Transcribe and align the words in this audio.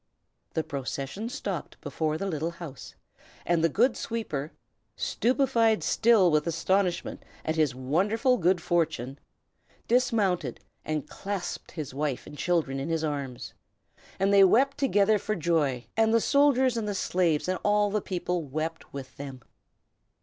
The 0.55 0.63
procession 0.63 1.29
stopped 1.29 1.79
before 1.79 2.17
the 2.17 2.25
little 2.25 2.49
house, 2.49 2.95
and 3.45 3.63
the 3.63 3.69
good 3.69 3.95
sweeper, 3.95 4.51
stupefied 4.95 5.83
still 5.83 6.31
with 6.31 6.47
astonishment 6.47 7.23
at 7.45 7.55
his 7.55 7.75
wonderful 7.75 8.37
good 8.39 8.63
fortune, 8.63 9.19
dismounted 9.87 10.59
and 10.83 11.07
clasped 11.07 11.73
his 11.73 11.93
wife 11.93 12.25
and 12.25 12.35
children 12.35 12.79
in 12.79 12.89
his 12.89 13.03
arms. 13.03 13.53
And 14.19 14.33
they 14.33 14.43
wept 14.43 14.79
together 14.79 15.19
for 15.19 15.35
joy, 15.35 15.85
and 15.95 16.11
the 16.11 16.19
soldiers 16.19 16.77
and 16.77 16.87
the 16.87 16.95
slaves 16.95 17.47
and 17.47 17.59
all 17.61 17.91
the 17.91 18.01
people 18.01 18.41
wept 18.43 18.91
with 18.91 19.17
them. 19.17 19.43